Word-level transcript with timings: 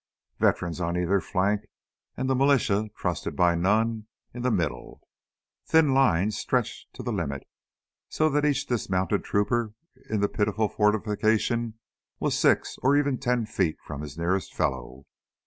Veterans 0.39 0.81
on 0.81 0.97
either 0.97 1.21
flank, 1.21 1.65
and 2.17 2.27
the 2.27 2.33
militia, 2.33 2.89
trusted 2.97 3.35
by 3.35 3.53
none, 3.53 4.07
in 4.33 4.41
the 4.41 4.49
middle. 4.49 4.99
Thin 5.67 5.93
lines 5.93 6.35
stretched 6.35 6.91
to 6.95 7.03
the 7.03 7.13
limit, 7.13 7.43
so 8.09 8.27
that 8.29 8.43
each 8.43 8.65
dismounted 8.65 9.23
trooper 9.23 9.75
in 10.09 10.19
that 10.21 10.33
pitiful 10.33 10.69
fortification 10.69 11.75
was 12.19 12.35
six 12.35 12.79
or 12.81 12.97
even 12.97 13.19
ten 13.19 13.45
feet 13.45 13.77
from 13.85 14.01
his 14.01 14.17
nearest 14.17 14.55
fellow. 14.55 15.05